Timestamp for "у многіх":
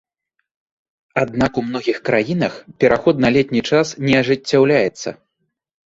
1.61-1.97